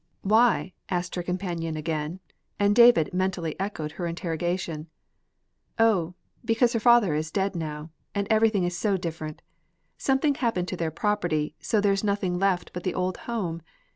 "Why?" 0.23 0.73
asked 0.89 1.13
her 1.13 1.21
companion 1.21 1.77
again, 1.77 2.21
and 2.59 2.75
David 2.75 3.13
mentally 3.13 3.55
echoed 3.59 3.91
her 3.91 4.07
interrogation. 4.07 4.87
"O, 5.77 6.15
because 6.43 6.73
her 6.73 6.79
father 6.79 7.13
is 7.13 7.29
dead 7.29 7.55
now, 7.55 7.91
and 8.15 8.25
everything 8.31 8.63
is 8.63 8.75
so 8.75 8.97
different. 8.97 9.43
Something 9.99 10.33
happened 10.33 10.67
to 10.69 10.75
their 10.75 10.89
property, 10.89 11.53
so 11.59 11.79
there's 11.79 12.03
nothing 12.03 12.39
left 12.39 12.73
but 12.73 12.81
the 12.81 12.95
old 12.95 13.15
home. 13.29 13.61